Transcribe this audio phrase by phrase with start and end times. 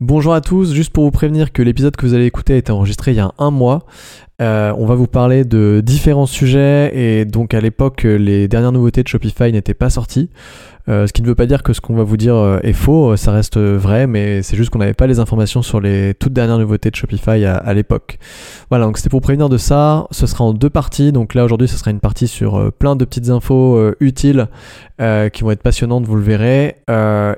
[0.00, 2.70] Bonjour à tous, juste pour vous prévenir que l'épisode que vous allez écouter a été
[2.70, 3.84] enregistré il y a un mois.
[4.40, 9.02] Euh, on va vous parler de différents sujets et donc à l'époque les dernières nouveautés
[9.02, 10.30] de Shopify n'étaient pas sorties.
[10.88, 12.72] Euh, ce qui ne veut pas dire que ce qu'on va vous dire euh, est
[12.72, 16.32] faux, ça reste vrai, mais c'est juste qu'on n'avait pas les informations sur les toutes
[16.32, 18.18] dernières nouveautés de Shopify à, l'époque.
[18.70, 20.06] Voilà, donc c'était pour prévenir de ça.
[20.10, 21.12] Ce sera en deux parties.
[21.12, 24.48] Donc là aujourd'hui, ce sera une partie sur plein de petites infos utiles
[24.98, 26.76] qui vont être passionnantes, vous le verrez.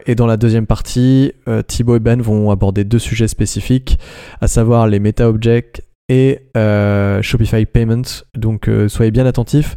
[0.07, 1.33] et dans la deuxième partie,
[1.67, 3.99] Thibaut et Ben vont aborder deux sujets spécifiques,
[4.41, 8.25] à savoir les meta objects et euh, Shopify Payments.
[8.35, 9.77] Donc euh, soyez bien attentifs.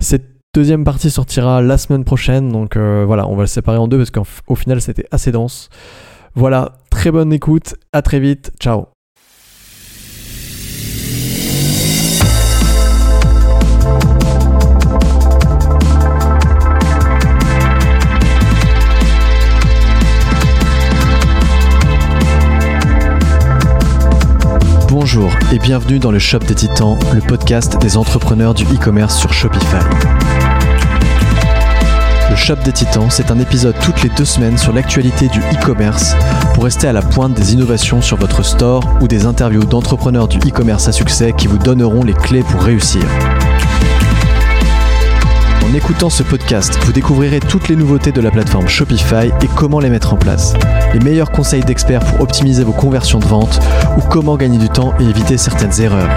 [0.00, 2.50] Cette deuxième partie sortira la semaine prochaine.
[2.50, 5.68] Donc euh, voilà, on va le séparer en deux parce qu'au final c'était assez dense.
[6.34, 8.86] Voilà, très bonne écoute, à très vite, ciao
[24.88, 29.32] Bonjour et bienvenue dans le Shop des Titans, le podcast des entrepreneurs du e-commerce sur
[29.32, 30.13] Shopify.
[32.34, 36.16] Le Shop des Titans, c'est un épisode toutes les deux semaines sur l'actualité du e-commerce
[36.52, 40.38] pour rester à la pointe des innovations sur votre store ou des interviews d'entrepreneurs du
[40.38, 43.02] e-commerce à succès qui vous donneront les clés pour réussir.
[45.64, 49.78] En écoutant ce podcast, vous découvrirez toutes les nouveautés de la plateforme Shopify et comment
[49.78, 50.54] les mettre en place.
[50.92, 53.60] Les meilleurs conseils d'experts pour optimiser vos conversions de vente
[53.96, 56.10] ou comment gagner du temps et éviter certaines erreurs.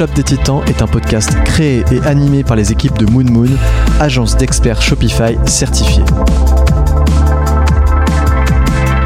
[0.00, 3.50] Shop des Titans est un podcast créé et animé par les équipes de Moon Moon,
[4.00, 6.04] agence d'experts Shopify certifiée.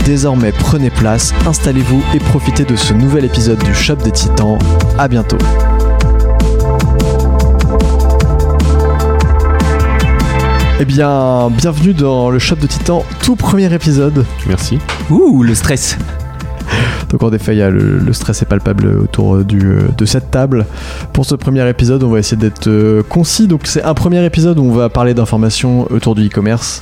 [0.06, 4.58] Désormais prenez place, installez-vous et profitez de ce nouvel épisode du Shop des Titans.
[4.98, 5.38] A bientôt.
[10.80, 14.26] Eh bien, bienvenue dans le Shop de Titan, tout premier épisode.
[14.48, 14.80] Merci.
[15.12, 15.98] Ouh, le stress.
[17.10, 20.32] Donc en effet, il y a le, stress est palpable autour du, euh, de cette
[20.32, 20.66] table.
[21.14, 23.48] Pour ce premier épisode, on va essayer d'être euh, concis.
[23.48, 26.82] Donc c'est un premier épisode où on va parler d'informations autour du e-commerce.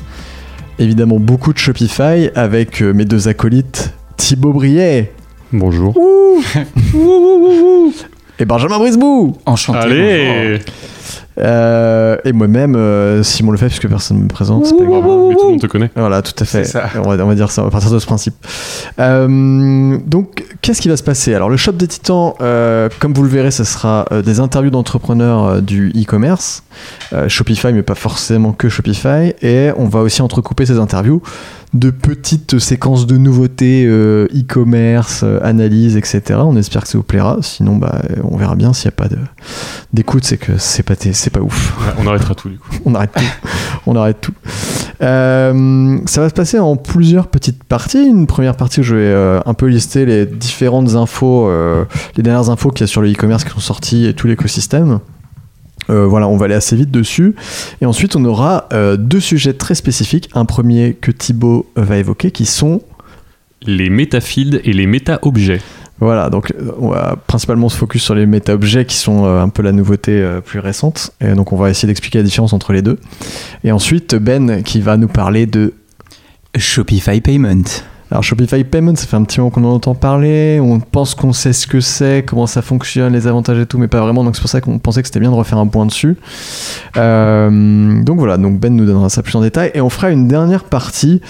[0.80, 5.12] Évidemment, beaucoup de Shopify avec euh, mes deux acolytes, Thibaut Briet.
[5.52, 5.94] Bonjour.
[8.40, 9.36] et Benjamin Brisbou.
[9.46, 9.80] Enchanté.
[9.80, 10.60] Allez.
[11.40, 14.64] Euh, et moi-même, euh, Simon Lefebvre, puisque personne ne me présente.
[14.64, 15.90] mais tout le monde te connaît.
[15.96, 16.72] Voilà, tout à fait.
[16.96, 18.36] On, va, on, va, dire ça, à partir de ce principe.
[19.00, 21.34] Euh, donc, qu'est-ce qui va se passer?
[21.34, 22.34] Alors, le Shop des Titans,
[23.00, 26.64] comme vous le verrez, ce sera des interviews d'entrepreneurs du e-commerce.
[27.28, 29.34] Shopify, mais pas forcément que Shopify.
[29.42, 31.22] Et on va aussi entrecouper ces interviews
[31.74, 36.40] de petites séquences de nouveautés euh, e-commerce, euh, analyse, etc.
[36.44, 37.38] On espère que ça vous plaira.
[37.42, 39.16] Sinon, bah, on verra bien s'il n'y a pas
[39.94, 41.74] d'écoute, c'est que c'est pas, c'est pas ouf.
[41.98, 42.70] on arrêtera tout du coup.
[42.86, 43.48] on arrête tout.
[43.86, 44.34] on arrête tout.
[45.02, 48.06] Euh, ça va se passer en plusieurs petites parties.
[48.06, 51.50] Une première partie où je vais un peu lister les différentes infos,
[52.18, 55.00] les dernières infos qu'il y a sur le e-commerce qui sont sorties et tout l'écosystème.
[55.90, 57.36] Euh, voilà, on va aller assez vite dessus.
[57.82, 60.30] Et ensuite, on aura euh, deux sujets très spécifiques.
[60.34, 62.82] Un premier que Thibaut va évoquer, qui sont
[63.64, 65.62] les métafields et les méta-objets.
[66.00, 69.62] Voilà, donc on va principalement se focus sur les méta-objets qui sont euh, un peu
[69.62, 71.12] la nouveauté plus récente.
[71.22, 72.98] Et donc on va essayer d'expliquer la différence entre les deux.
[73.64, 75.74] Et ensuite, Ben qui va nous parler de
[76.58, 77.84] Shopify Payment.
[78.12, 81.32] Alors Shopify Payment, ça fait un petit moment qu'on en entend parler, on pense qu'on
[81.32, 84.36] sait ce que c'est, comment ça fonctionne, les avantages et tout, mais pas vraiment, donc
[84.36, 86.18] c'est pour ça qu'on pensait que c'était bien de refaire un point dessus.
[86.98, 90.28] Euh, donc voilà, donc Ben nous donnera ça plus en détail, et on fera une
[90.28, 91.22] dernière partie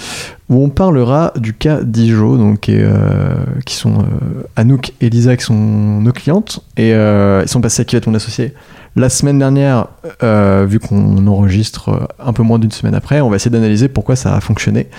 [0.50, 5.44] où on parlera du cas d'Ijo, donc euh, qui sont euh, Anouk et Lisa qui
[5.44, 8.56] sont nos clientes, et ils sont passés à qui va ton associé
[8.96, 9.88] la semaine dernière,
[10.22, 13.88] euh, vu qu'on enregistre euh, un peu moins d'une semaine après, on va essayer d'analyser
[13.88, 14.90] pourquoi ça a fonctionné.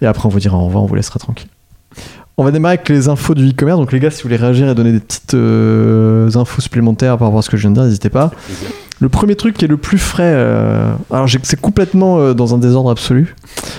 [0.00, 1.48] Et après, on vous dira au revoir, on vous laissera tranquille.
[2.36, 3.78] On va démarrer avec les infos du e-commerce.
[3.78, 7.28] Donc les gars, si vous voulez réagir et donner des petites euh, infos supplémentaires par
[7.28, 8.30] rapport à ce que je viens de dire, n'hésitez pas.
[9.00, 10.32] Le premier truc qui est le plus frais,
[11.10, 13.34] alors c'est complètement dans un désordre absolu,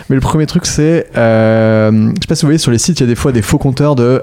[0.09, 2.99] mais le premier truc c'est, euh, je sais pas si vous voyez sur les sites,
[2.99, 4.21] il y a des fois des faux compteurs de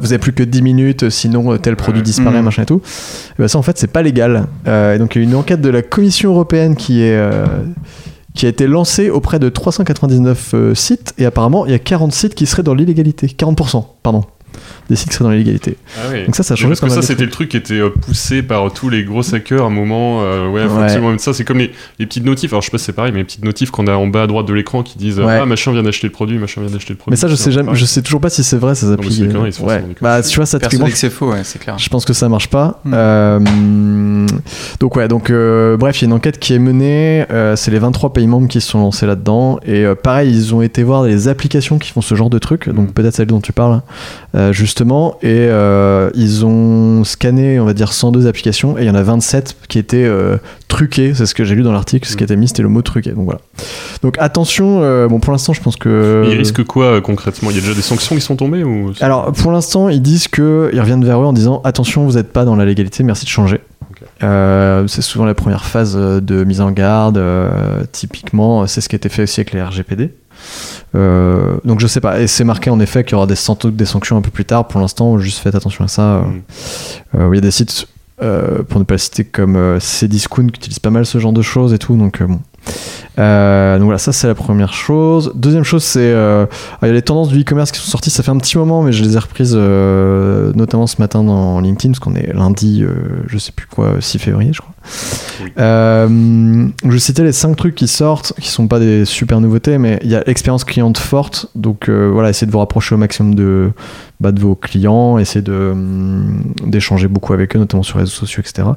[0.00, 2.44] vous avez plus que 10 minutes, sinon tel produit disparaît, mm.
[2.44, 2.80] machin et tout.
[3.38, 4.46] Et ben ça en fait c'est pas légal.
[4.66, 7.20] et donc il y a une enquête de la Commission européenne qui est
[8.34, 12.34] qui a été lancée auprès de 399 sites et apparemment il y a 40 sites
[12.34, 14.24] qui seraient dans l'illégalité, 40% pardon.
[14.90, 15.76] Des sites qui seraient dans l'illégalité.
[15.96, 16.24] Ah oui.
[16.24, 17.90] Donc ça, ça a Mais changé Parce que ça, c'était le truc qui était euh,
[17.90, 20.22] poussé par tous les gros hackers à un moment.
[20.22, 20.82] euh, ouais, Ouais.
[20.84, 21.32] absolument mettre ça.
[21.34, 22.52] C'est comme les, les petites notifs.
[22.52, 24.22] Alors, je sais pas si c'est pareil, mais les petites notifs qu'on a en bas
[24.22, 25.38] à droite de l'écran qui disent Ouais.
[25.42, 27.12] Ah, machin vient d'acheter le produit, machin vient d'acheter le produit.
[27.12, 28.92] Mais ça, je C'est sais jamais, je sais toujours pas si c'est vrai ces mais
[28.94, 29.12] applis.
[29.14, 29.84] c'est conneries, c'est ouais.
[30.00, 31.76] Bah, tu vois, ça typiquement, que c'est faux, ouais, c'est clair.
[31.78, 32.80] Je pense que ça marche pas.
[32.84, 32.92] Mm.
[32.94, 34.26] Euh,
[34.80, 37.24] donc ouais, donc euh, bref, il y a une enquête qui est menée.
[37.30, 39.58] euh, c'est les 23 pays membres qui se sont lancés là-dedans.
[39.64, 42.68] Et euh, pareil, ils ont été voir les applications qui font ce genre de trucs.
[42.68, 42.92] Donc Mm.
[42.92, 43.82] peut-être celle dont tu parles,
[44.38, 45.16] euh, justement.
[45.22, 48.78] Et euh, ils ont scanné, on va dire, 102 applications.
[48.78, 50.36] Et il y en a 27 qui étaient euh,
[50.68, 51.12] truquées.
[51.14, 52.08] C'est ce que j'ai lu dans l'article.
[52.08, 52.26] Ce qui Mm.
[52.26, 53.10] était mis, c'était le mot truqué.
[53.10, 53.40] Donc voilà.
[54.02, 54.80] Donc attention.
[54.82, 56.24] euh, bon, pour l'instant, je pense que.
[56.30, 57.50] Ils risquent quoi concrètement?
[57.50, 58.92] Il y a déjà des sanctions qui sont tombées ou...
[59.00, 62.32] Alors pour l'instant, ils disent que ils reviennent vers eux en disant attention, vous n'êtes
[62.32, 63.60] pas dans la légalité, merci de changer.
[64.22, 67.18] Euh, c'est souvent la première phase de mise en garde.
[67.18, 70.12] euh, typiquement, c'est ce qui a été fait aussi avec les RGPD.
[70.94, 72.20] Euh, donc je sais pas.
[72.20, 74.68] Et c'est marqué en effet qu'il y aura des, sanctions un peu plus tard.
[74.68, 76.22] Pour l'instant, juste faites attention à ça.
[76.22, 76.42] Mm.
[77.16, 77.88] euh, Il y a des sites,
[78.22, 81.72] euh, pour ne pas citer, comme Cdiscount qui utilisent pas mal ce genre de choses
[81.72, 81.96] et tout.
[81.96, 82.40] Donc bon.
[83.18, 85.32] Euh, donc voilà, ça c'est la première chose.
[85.34, 88.10] Deuxième chose, c'est euh, alors, il y a les tendances du e-commerce qui sont sorties.
[88.10, 91.60] Ça fait un petit moment, mais je les ai reprises euh, notamment ce matin dans
[91.60, 92.84] LinkedIn, parce qu'on est lundi,
[93.26, 94.74] je sais plus quoi, 6 février, je crois.
[95.58, 99.98] Euh, je citais les 5 trucs qui sortent, qui sont pas des super nouveautés, mais
[100.02, 101.46] il y a l'expérience cliente forte.
[101.54, 103.70] Donc euh, voilà, essayez de vous rapprocher au maximum de,
[104.20, 108.68] bah, vos clients, essayez hum, d'échanger beaucoup avec eux, notamment sur les réseaux sociaux, etc.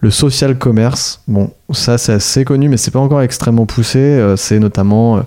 [0.00, 3.98] Le social commerce, bon, ça c'est assez connu, mais c'est pas encore extrêmement poussé.
[3.98, 5.22] Euh, c'est notamment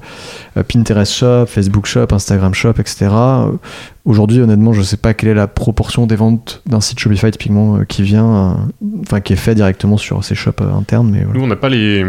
[0.68, 3.10] Pinterest Shop, Facebook Shop, Instagram Shop, etc.
[4.04, 7.84] Aujourd'hui, honnêtement, je sais pas quelle est la proportion des ventes d'un site Shopify typiquement
[7.86, 8.58] qui vient,
[9.02, 11.40] enfin qui est fait directement sur ces shops internes, mais voilà.
[11.40, 12.04] Nous, on n'a pas les,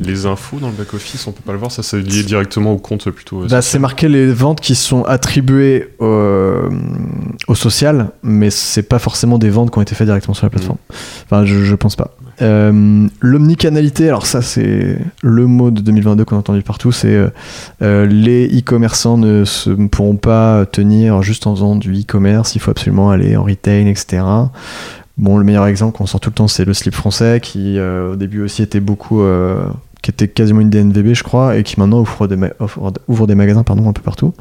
[0.00, 1.72] les infos dans le back-office, on peut pas le voir.
[1.72, 3.46] Ça, c'est lié directement au compte plutôt.
[3.46, 6.68] Bah, c'est marqué les ventes qui sont attribuées au,
[7.48, 10.50] au social, mais c'est pas forcément des ventes qui ont été faites directement sur la
[10.50, 10.78] plateforme.
[11.24, 12.14] Enfin, je, je pense pas.
[12.40, 17.30] Euh, L'omnicanalité, alors ça c'est le mot de 2022 qu'on a entendu partout, c'est euh,
[17.82, 22.60] euh, les e-commerçants ne se, ne pourront pas tenir juste en faisant du e-commerce, il
[22.60, 24.22] faut absolument aller en retail, etc.
[25.18, 28.12] Bon, le meilleur exemple qu'on sort tout le temps, c'est le slip français qui euh,
[28.12, 29.68] au début aussi était beaucoup, euh,
[30.02, 32.36] qui était quasiment une DNVB, je crois, et qui maintenant ouvre des,
[33.08, 34.32] ouvre des magasins pardon, un peu partout.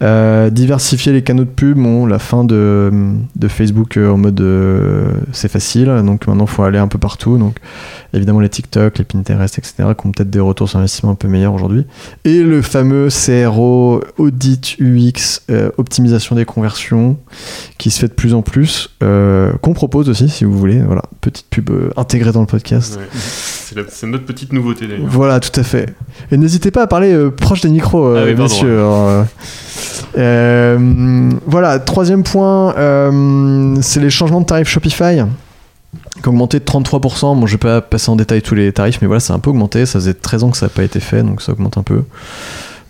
[0.00, 1.76] Euh, diversifier les canaux de pub,
[2.06, 2.92] la fin de,
[3.34, 6.98] de Facebook euh, en mode euh, c'est facile, donc maintenant il faut aller un peu
[6.98, 7.36] partout.
[7.36, 7.56] Donc
[8.14, 11.26] évidemment les TikTok, les Pinterest, etc., qui ont peut-être des retours sur investissement un peu
[11.26, 11.84] meilleurs aujourd'hui.
[12.24, 15.40] Et le fameux CRO, audit UX,
[15.78, 17.18] optimisation des conversions,
[17.76, 20.80] qui se fait de plus en plus, qu'on propose aussi si vous voulez.
[20.80, 23.00] Voilà, petite pub intégrée dans le podcast.
[23.88, 25.06] C'est notre petite nouveauté d'ailleurs.
[25.06, 25.94] Voilà, tout à fait.
[26.30, 28.78] Et n'hésitez pas à parler euh, proche des micros, euh, Ah oui, pardon, messieurs.
[28.78, 29.22] Alors, euh,
[30.18, 32.74] euh, voilà, troisième point,
[33.82, 35.20] c'est les changements de tarifs Shopify
[36.22, 37.38] qui ont augmenté de 33%.
[37.38, 39.40] Bon, je vais pas passer en détail tous les tarifs, mais voilà, ça a un
[39.40, 39.86] peu augmenté.
[39.86, 42.02] Ça faisait 13 ans que ça n'a pas été fait, donc ça augmente un peu.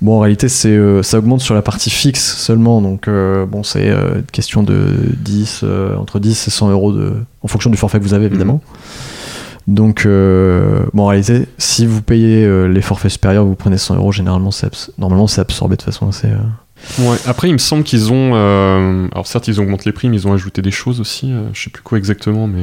[0.01, 3.65] Bon, en réalité, c'est, euh, ça augmente sur la partie fixe seulement, donc euh, bon,
[3.65, 7.69] c'est euh, une question de 10, euh, entre 10 et 100 euros de, en fonction
[7.69, 8.61] du forfait que vous avez, évidemment.
[9.69, 13.97] Donc, euh, bon, en réalité, si vous payez euh, les forfaits supérieurs, vous prenez 100
[13.97, 14.49] euros, généralement,
[14.97, 16.27] normalement, c'est absorbé de façon assez.
[16.29, 16.37] euh,
[17.01, 17.19] Ouais.
[17.27, 18.31] Après, il me semble qu'ils ont.
[18.35, 21.31] euh, Alors, certes, ils augmentent les prix, mais ils ont ajouté des choses aussi.
[21.33, 22.63] euh, Je sais plus quoi exactement, mais.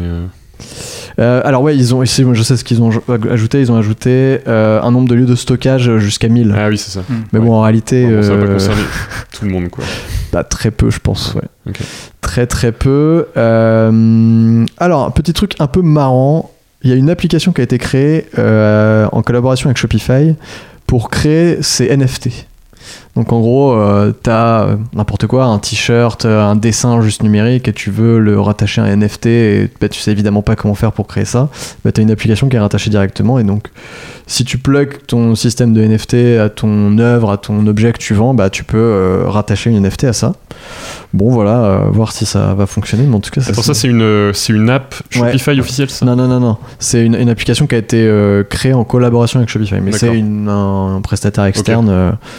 [1.19, 3.77] euh, alors, ouais, ils ont, ici, je sais ce qu'ils ont aj- ajouté, ils ont
[3.77, 6.55] ajouté euh, un nombre de lieux de stockage jusqu'à 1000.
[6.57, 7.01] Ah oui, c'est ça.
[7.33, 8.81] Mais bon, en réalité, Bon, ça va pas concerner
[9.31, 9.83] tout le monde, quoi.
[10.33, 11.71] Bah, très peu, je pense, ouais.
[12.21, 13.27] Très, très peu.
[13.37, 16.51] Euh, alors, un petit truc un peu marrant.
[16.85, 20.35] Il y a une application qui a été créée euh, en collaboration avec Shopify
[20.85, 22.45] pour créer ces NFT.
[23.15, 27.67] Donc en gros, euh, t'as euh, n'importe quoi, un t-shirt, euh, un dessin juste numérique
[27.67, 30.75] et tu veux le rattacher à un NFT et bah, tu sais évidemment pas comment
[30.75, 31.49] faire pour créer ça.
[31.83, 33.69] Bah, t'as une application qui est rattachée directement et donc
[34.27, 38.13] si tu plugs ton système de NFT à ton œuvre, à ton objet que tu
[38.13, 40.33] vends, bah tu peux euh, rattacher une NFT à ça.
[41.13, 43.87] Bon voilà, euh, voir si ça va fonctionner, mais en tout cas Attends, ça, c'est
[43.87, 45.31] une, euh, c'est une app Ouais.
[45.31, 46.05] Shopify officielle, ça?
[46.05, 46.57] Non, non, non, non.
[46.79, 49.79] C'est une, une application qui a été euh, créée en collaboration avec Shopify.
[49.81, 51.87] Mais c'est un, un prestataire externe.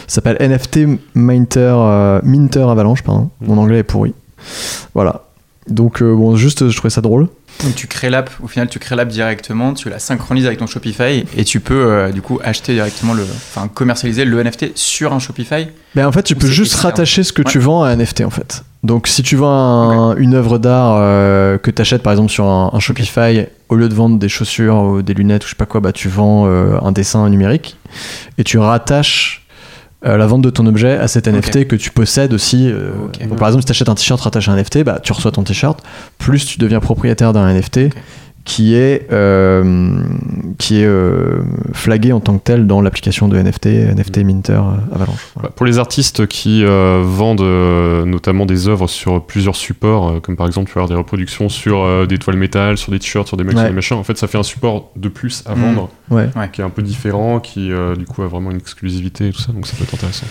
[0.07, 0.79] ça s'appelle NFT
[1.15, 3.29] Minter, Minter Avalanche, pardon.
[3.41, 3.47] Mhm.
[3.47, 4.13] Mon anglais est pourri.
[4.93, 5.21] Voilà.
[5.69, 7.27] Donc, bon, juste, je trouvais ça drôle.
[7.63, 10.67] Donc tu crées l'app, au final tu crées l'app directement, tu la synchronises avec ton
[10.67, 15.11] Shopify et tu peux euh, du coup acheter directement le, enfin commercialiser le NFT sur
[15.13, 15.67] un Shopify.
[15.95, 18.29] Mais en fait, tu peux juste rattacher ce que tu vends à un NFT, en
[18.29, 18.63] fait.
[18.83, 19.49] Donc, si tu vends
[20.11, 23.75] un- une œuvre d'art euh, que tu achètes, par exemple, sur un, un Shopify, au
[23.75, 26.07] lieu de vendre des chaussures ou des lunettes ou je sais pas quoi, bah, tu
[26.09, 27.77] vends euh, un dessin numérique
[28.37, 29.46] et tu rattaches
[30.05, 32.69] euh, la vente de ton objet à cet NFT que tu possèdes aussi.
[32.69, 32.91] euh,
[33.27, 35.31] donc, par exemple, si tu achètes un t-shirt rattaché à un NFT, bah, tu reçois
[35.31, 35.81] ton t-shirt,
[36.19, 37.89] plus tu deviens propriétaire d'un NFT.
[38.47, 39.99] Qui est, euh,
[40.57, 41.41] qui est euh,
[41.73, 45.19] flagué en tant que tel dans l'application de NFT, NFT Minter euh, Avalanche.
[45.35, 45.49] Voilà.
[45.49, 50.19] Bah, Pour les artistes qui euh, vendent euh, notamment des œuvres sur plusieurs supports, euh,
[50.21, 52.99] comme par exemple tu vas avoir des reproductions sur euh, des toiles métal, sur des
[52.99, 53.61] t-shirts, sur des mugs, Ouais.
[53.63, 55.59] sur des machins, en fait ça fait un support de plus à Mm.
[55.61, 56.29] vendre Ouais.
[56.53, 59.41] qui est un peu différent, qui euh, du coup a vraiment une exclusivité et tout
[59.41, 60.25] ça, donc ça peut être intéressant.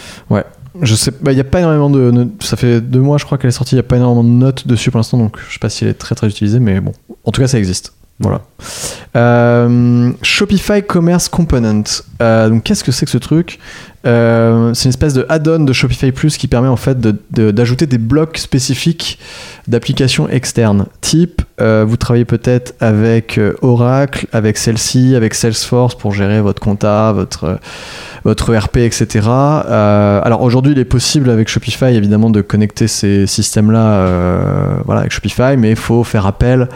[0.82, 2.10] Je sais, il n'y a pas énormément de.
[2.10, 4.24] no- Ça fait deux mois, je crois qu'elle est sortie, il n'y a pas énormément
[4.24, 6.60] de notes dessus pour l'instant, donc je sais pas si elle est très très utilisée,
[6.60, 6.92] mais bon.
[7.24, 7.94] En tout cas, ça existe.
[8.18, 8.40] Voilà.
[9.14, 11.84] Euh, Shopify Commerce Component.
[12.22, 13.58] Euh, donc, qu'est-ce que c'est que ce truc?
[14.06, 17.98] Euh, C'est une espèce de add-on de Shopify Plus qui permet en fait d'ajouter des
[17.98, 19.18] blocs spécifiques
[19.66, 20.86] d'applications externes.
[21.00, 26.62] Type, euh, vous travaillez peut-être avec euh, Oracle, avec celle-ci, avec Salesforce pour gérer votre
[26.62, 27.58] compta, votre,
[28.24, 29.28] votre ERP, etc.
[29.28, 34.06] Alors aujourd'hui, il est possible avec Shopify évidemment de connecter ces systèmes-là
[34.84, 36.68] voilà, avec Shopify, mais il faut faire appel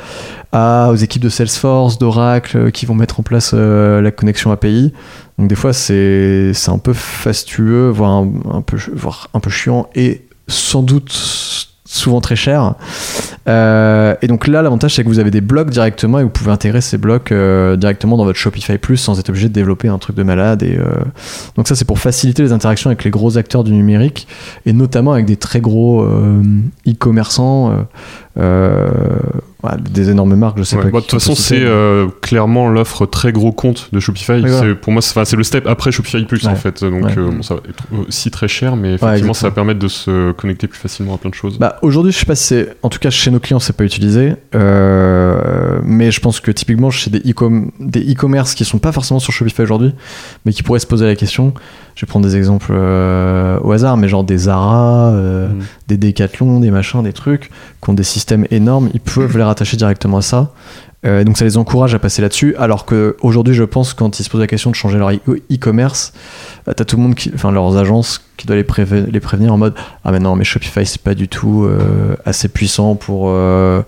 [0.52, 4.92] aux équipes de Salesforce, d'Oracle qui vont mettre en place la connexion API.
[5.40, 8.30] Donc des fois, c'est un peu fastueux, voire un,
[8.92, 11.10] voire un peu chiant et sans doute
[11.86, 12.74] souvent très cher.
[13.48, 16.50] Euh, et donc là, l'avantage, c'est que vous avez des blocs directement et vous pouvez
[16.50, 19.98] intégrer ces blocs euh, directement dans votre Shopify Plus sans être obligé de développer un
[19.98, 20.62] truc de malade.
[20.62, 20.84] Et, euh,
[21.56, 24.26] donc ça, c'est pour faciliter les interactions avec les gros acteurs du numérique
[24.66, 26.06] et notamment avec des très gros
[26.86, 27.86] e-commerçants,
[29.62, 30.90] ouais, des énormes marques, je sais Ouais, pas.
[30.90, 34.40] bah, de toute façon, c'est euh, clairement l'offre très gros compte de Shopify.
[34.40, 34.74] Voilà.
[34.74, 36.82] Pour moi, c'est le step après Shopify Plus en fait.
[36.84, 39.88] Donc euh, bon, ça va être aussi très cher, mais effectivement, ça va permettre de
[39.88, 41.58] se connecter plus facilement à plein de choses.
[41.58, 42.76] Bah, aujourd'hui, je sais pas si c'est.
[42.82, 44.34] En tout cas, chez nos clients, c'est pas utilisé.
[44.54, 49.20] Euh, mais je pense que typiquement, chez des e-com- des e-commerce qui sont pas forcément
[49.20, 49.94] sur Shopify aujourd'hui,
[50.44, 51.54] mais qui pourraient se poser la question.
[52.00, 55.58] Je vais prendre des exemples euh, au hasard, mais genre des Zara, euh, Mm.
[55.88, 57.50] des Decathlon, des machins, des trucs,
[57.82, 60.52] qui ont des systèmes énormes, ils peuvent les rattacher directement à ça.
[61.06, 64.22] Euh, donc ça les encourage à passer là-dessus, alors que aujourd'hui, je pense, quand ils
[64.24, 66.12] se posent la question de changer leur e- e-commerce,
[66.68, 69.52] euh, t'as tout le monde, qui, enfin leurs agences, qui doit les, préve- les prévenir
[69.52, 73.24] en mode ah mais non mais Shopify c'est pas du tout euh, assez puissant pour
[73.28, 73.82] euh,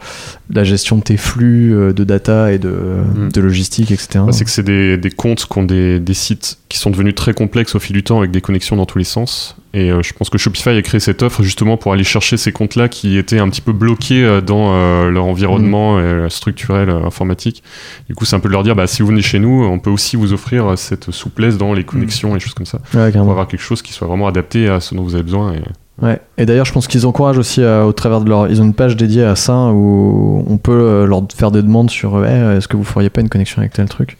[0.51, 3.29] la gestion de tes flux euh, de data et de, Mm.
[3.33, 4.21] de logistique, etc.
[4.27, 7.15] Bah, c'est que c'est des, des comptes qui ont des, des sites qui sont devenus
[7.15, 9.57] très complexes au fil du temps avec des connexions dans tous les sens.
[9.75, 12.53] Et euh, je pense que Shopify a créé cette offre justement pour aller chercher ces
[12.53, 17.63] comptes-là qui étaient un petit peu bloqués euh, dans euh, leur environnement euh, structurel informatique.
[18.09, 19.79] Du coup, c'est un peu de leur dire, bah, si vous venez chez nous, on
[19.79, 22.81] peut aussi vous offrir cette souplesse dans les connexions et choses comme ça.
[22.95, 25.55] Ouais, Pour avoir quelque chose qui soit vraiment adapté à ce dont vous avez besoin.
[25.55, 25.63] Et...
[26.05, 26.21] Ouais.
[26.37, 28.51] Et d'ailleurs, je pense qu'ils encouragent aussi au travers de leur.
[28.51, 32.25] Ils ont une page dédiée à ça où on peut leur faire des demandes sur
[32.25, 34.19] est-ce que vous feriez pas une connexion avec tel truc?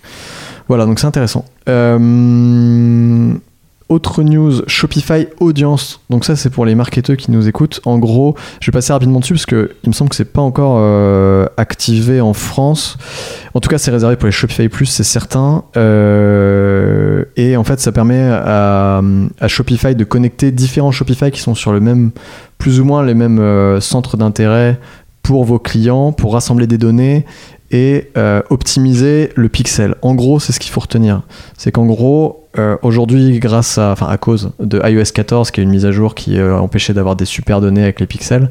[0.69, 1.45] Voilà, donc c'est intéressant.
[1.69, 3.35] Euh,
[3.93, 6.01] Autre news, Shopify Audience.
[6.09, 7.83] Donc ça, c'est pour les marketeurs qui nous écoutent.
[7.85, 10.41] En gros, je vais passer rapidement dessus parce que il me semble que c'est pas
[10.41, 12.97] encore euh, activé en France.
[13.53, 15.65] En tout cas, c'est réservé pour les Shopify Plus, c'est certain.
[15.77, 19.03] Euh, et en fait, ça permet à,
[19.47, 22.13] Shopify de connecter différents Shopify qui sont sur le même,
[22.57, 24.81] plus ou moins les mêmes euh, centres d'intérêt
[25.23, 27.27] pour vos clients, pour rassembler des données
[27.73, 29.97] et euh, optimiser le pixel.
[30.03, 31.23] En gros, c'est ce qu'il faut retenir.
[31.57, 35.65] C'est qu'en gros, euh, aujourd'hui, grâce à, enfin à cause de iOS 14, qui est
[35.65, 38.51] une mise à jour qui euh, empêchait d'avoir des super données avec les pixels,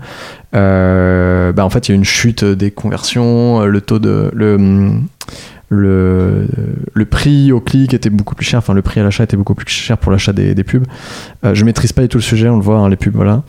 [0.56, 4.58] euh, bah, en fait, il y a une chute des conversions, le taux de le
[5.72, 6.48] le,
[6.94, 9.56] le prix au clic était beaucoup plus cher, enfin le prix à l'achat était beaucoup
[9.56, 10.84] plus cher pour l'achat des, pubs.
[11.46, 13.44] Euh, je maîtrise pas du tout le sujet, on le voit, hein, les pubs, voilà.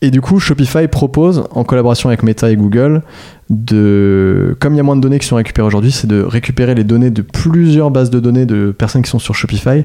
[0.00, 3.02] Et du coup, Shopify propose, en collaboration avec Meta et Google,
[3.50, 6.74] de, comme il y a moins de données qui sont récupérées aujourd'hui, c'est de récupérer
[6.74, 9.84] les données de plusieurs bases de données de personnes qui sont sur Shopify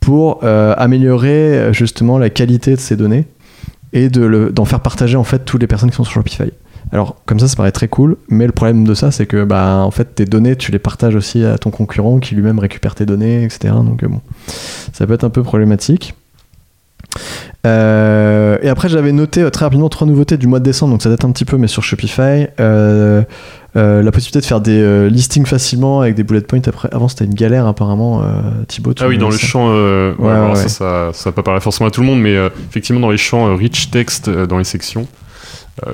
[0.00, 3.26] pour euh, améliorer euh, justement la qualité de ces données
[3.92, 6.50] et d'en faire partager en fait toutes les personnes qui sont sur Shopify.
[6.90, 9.82] Alors comme ça, ça paraît très cool, mais le problème de ça, c'est que bah
[9.84, 13.06] en fait tes données, tu les partages aussi à ton concurrent qui lui-même récupère tes
[13.06, 13.74] données, etc.
[13.84, 14.20] Donc euh, bon,
[14.92, 16.14] ça peut être un peu problématique.
[17.66, 21.02] Euh, et après, j'avais noté euh, très rapidement trois nouveautés du mois de décembre, donc
[21.02, 22.46] ça date un petit peu, mais sur Shopify.
[22.60, 23.22] Euh,
[23.76, 26.60] euh, la possibilité de faire des euh, listings facilement avec des bullet points.
[26.66, 28.22] Après, avant, c'était une galère apparemment.
[28.68, 29.46] Thibaut, tu Ah oui, dans le ça.
[29.46, 30.56] champ, euh, ouais, Ouais, alors ouais.
[30.56, 32.36] ça, ça, ça pas parler forcément à tout le monde, mais
[32.68, 35.06] effectivement, dans les champs rich text, dans les sections,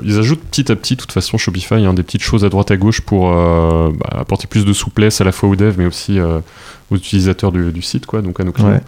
[0.02, 2.70] ils ajoutent petit à petit, de toute façon, Shopify, hein, des petites choses à droite
[2.70, 5.87] à gauche pour euh, bah, apporter plus de souplesse à la fois aux devs, mais
[5.87, 6.40] aussi euh,
[6.90, 8.70] aux utilisateurs du, du site, quoi, donc à nos clients.
[8.70, 8.80] Ouais.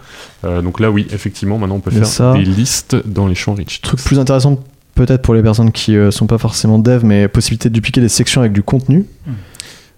[0.45, 3.35] Euh, donc là, oui, effectivement, maintenant, on peut Mais faire ça- des listes dans les
[3.35, 4.59] champs rich Truc plus intéressant
[4.95, 8.09] peut-être pour les personnes qui euh, sont pas forcément dev, mais possibilité de dupliquer des
[8.09, 9.05] sections avec du contenu.
[9.25, 9.31] Hmm.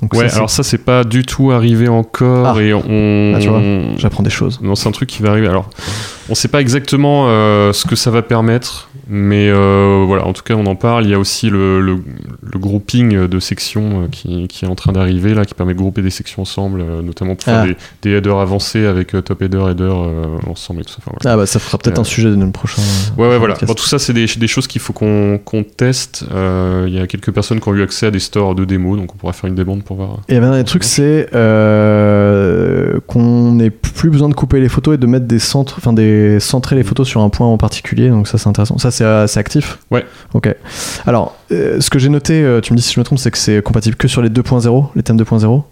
[0.02, 2.62] Donc Ouais, ça, alors ça, c'est pas du tout arrivé encore Ah.
[2.62, 3.34] et on.
[3.36, 3.62] Ah, tu vois.
[3.98, 4.60] j'apprends des choses.
[4.62, 5.48] Non, c'est un truc qui va arriver.
[5.48, 5.70] Alors,
[6.30, 10.44] on sait pas exactement euh, ce que ça va permettre, mais euh, voilà, en tout
[10.44, 11.04] cas, on en parle.
[11.06, 11.98] Il y a aussi le, le,
[12.42, 15.80] le grouping de sections euh, qui, qui est en train d'arriver, là, qui permet de
[15.80, 17.64] grouper des sections ensemble, notamment pour Ah.
[17.64, 17.76] faire des,
[18.12, 20.98] des headers avancés avec top header, header euh, ensemble et tout ça.
[21.00, 21.34] Enfin, voilà.
[21.34, 22.82] Ah bah ça fera peut-être un sujet de notre prochain.
[23.18, 23.56] Ouais, ouais, voilà.
[23.64, 25.40] Bon, tout ça, c'est des, des choses qu'il faut qu'on
[25.76, 26.26] teste.
[26.32, 29.14] Il y a quelques personnes qui ont eu accès à des stores de démos, donc
[29.14, 30.20] on pourra faire une demande pour voir.
[30.30, 31.30] Et un des trucs, c'est
[32.54, 35.94] euh, qu'on n'ait plus besoin de couper les photos et de mettre des centres, enfin
[35.94, 38.10] des centrer les photos sur un point en particulier.
[38.10, 38.78] Donc ça, c'est intéressant.
[38.78, 39.80] Ça, c'est euh, actif?
[39.92, 40.06] Ouais.
[40.34, 40.54] Ok.
[41.06, 43.38] Alors, euh, ce que j'ai noté, tu me dis si je me trompe, c'est que
[43.38, 45.64] c'est compatible que sur les 2.0, les thèmes 2.0.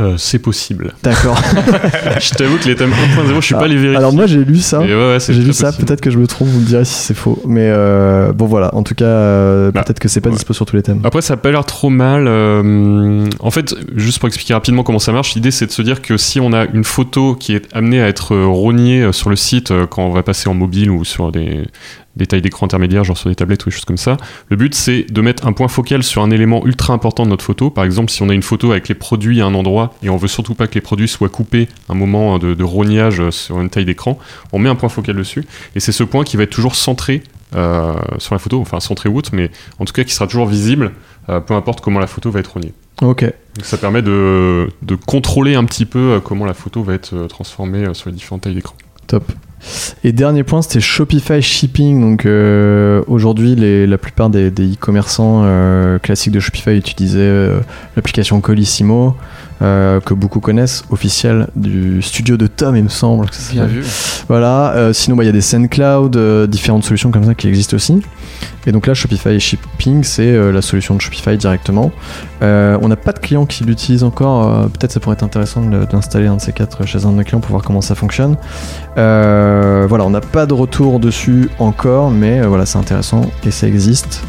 [0.00, 0.92] Euh, c'est possible.
[1.04, 1.40] D'accord.
[2.20, 3.96] je t'avoue que les thèmes 1.0, je suis pas allé vérifier.
[3.96, 4.80] Alors moi, j'ai lu ça.
[4.80, 7.14] Ouais, ouais, J'ai lu ça, peut-être que je me trompe, vous me direz si c'est
[7.14, 7.40] faux.
[7.46, 10.34] Mais euh, bon voilà, en tout cas, euh, Bah, peut-être que c'est pas ouais.
[10.34, 11.00] dispo sur tous les thèmes.
[11.04, 12.26] Après, ça a pas l'air trop mal.
[12.26, 16.02] euh, en fait, juste pour expliquer rapidement comment ça marche, l'idée c'est de se dire
[16.02, 19.72] que si on a une photo qui est amenée à être rognée sur le site
[19.90, 21.62] quand on va passer en mobile ou sur des,
[22.16, 24.16] des tailles d'écran intermédiaires, genre sur des tablettes ou des choses comme ça,
[24.48, 27.44] le but c'est de mettre un point focal sur un élément ultra important de notre
[27.44, 27.70] photo.
[27.70, 30.16] Par exemple, si on a une photo avec les produits à un endroit et on
[30.16, 33.30] veut surtout pas que les produits soient coupés à un moment de, de rognage euh,
[33.30, 34.18] sur une taille d'écran,
[34.52, 35.44] on met un point focal dessus
[35.74, 37.22] et c'est ce point qui va être toujours centré
[37.54, 40.46] euh, sur la photo, enfin centré ou autre, mais en tout cas qui sera toujours
[40.46, 40.92] visible,
[41.28, 42.72] euh, peu importe comment la photo va être rognée.
[43.02, 43.22] Ok.
[43.22, 47.92] Donc ça permet de, de contrôler un petit peu comment la photo va être transformée
[47.92, 48.74] sur les différentes tailles d'écran.
[49.06, 49.32] Top.
[50.02, 52.00] Et dernier point, c'était Shopify Shipping.
[52.00, 53.54] Donc euh, aujourd'hui,
[53.86, 57.60] la plupart des des e-commerçants euh, classiques de Shopify utilisaient euh,
[57.96, 59.16] l'application Colissimo,
[59.62, 63.28] euh, que beaucoup connaissent, officielle du studio de Tom, il me semble.
[63.28, 63.84] que ça Bien vu.
[64.28, 64.72] Voilà.
[64.74, 67.76] euh, sinon, bah, il y a des SendCloud, euh, différentes solutions comme ça qui existent
[67.76, 68.02] aussi.
[68.66, 71.92] Et donc là, Shopify Shipping, c'est euh, la solution de Shopify directement.
[72.42, 74.68] Euh, on n'a pas de clients qui l'utilisent encore.
[74.70, 77.40] Peut-être ça pourrait être intéressant d'installer un de ces quatre chez un de nos clients
[77.40, 78.36] pour voir comment ça fonctionne.
[78.96, 84.22] Voilà, on n'a pas de retour dessus encore, mais voilà, c'est intéressant et ça existe.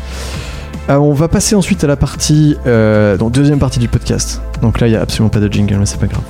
[0.90, 4.42] Euh, on va passer ensuite à la partie, euh, donc deuxième partie du podcast.
[4.62, 6.24] Donc là, il y a absolument pas de jingle, mais c'est pas grave.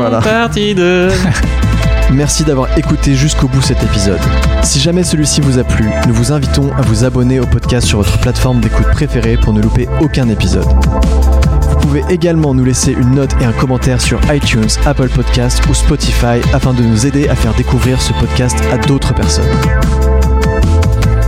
[0.00, 0.20] Voilà.
[0.20, 1.08] Partie de...
[2.12, 4.20] Merci d'avoir écouté jusqu'au bout cet épisode.
[4.62, 7.98] Si jamais celui-ci vous a plu, nous vous invitons à vous abonner au podcast sur
[7.98, 10.66] votre plateforme d'écoute préférée pour ne louper aucun épisode.
[11.70, 15.74] Vous pouvez également nous laisser une note et un commentaire sur iTunes, Apple Podcasts ou
[15.74, 19.44] Spotify afin de nous aider à faire découvrir ce podcast à d'autres personnes.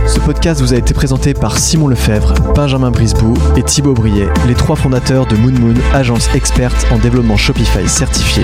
[0.07, 4.55] Ce podcast vous a été présenté par Simon Lefebvre, Benjamin Brisbou et Thibaut Briet, les
[4.55, 8.43] trois fondateurs de Moon Moon, agence experte en développement Shopify certifié.